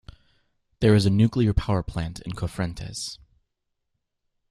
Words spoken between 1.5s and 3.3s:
power plant in Cofrentes.